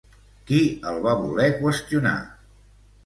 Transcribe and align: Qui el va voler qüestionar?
Qui 0.51 0.61
el 0.93 0.97
va 1.03 1.13
voler 1.19 1.49
qüestionar? 1.61 2.17